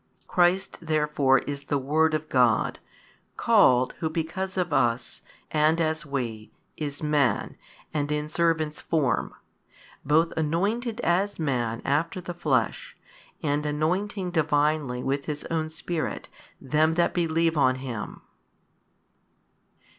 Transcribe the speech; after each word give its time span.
Christ 0.25 0.79
therefore 0.81 1.37
is 1.45 1.65
the 1.65 1.77
Word 1.77 2.15
of 2.15 2.27
God 2.27 2.79
called 3.37 3.93
Who 3.99 4.09
because 4.09 4.57
of 4.57 4.73
us 4.73 5.21
and 5.51 5.79
as 5.79 6.07
we 6.07 6.51
is 6.75 7.03
Man 7.03 7.55
and 7.93 8.11
in 8.11 8.27
servant's 8.27 8.81
form: 8.81 9.35
both 10.03 10.31
anointed 10.35 11.01
as 11.01 11.37
Man 11.37 11.83
after 11.85 12.19
the 12.19 12.33
Flesh, 12.33 12.97
and 13.43 13.63
anointing 13.63 14.31
Divinely 14.31 15.03
with 15.03 15.25
His 15.25 15.45
own 15.51 15.69
Spirit 15.69 16.29
them 16.59 16.95
that 16.95 17.13
believe 17.13 17.55
on 17.55 17.75
Him. 17.75 18.23